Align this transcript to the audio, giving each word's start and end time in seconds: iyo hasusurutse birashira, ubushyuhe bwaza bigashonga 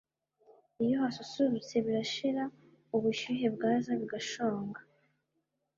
iyo 0.83 0.95
hasusurutse 1.03 1.75
birashira, 1.85 2.43
ubushyuhe 2.95 3.47
bwaza 3.55 3.91
bigashonga 3.99 4.79